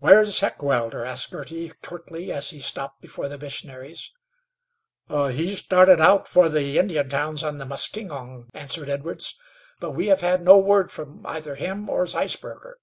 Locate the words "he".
2.50-2.60, 5.08-5.54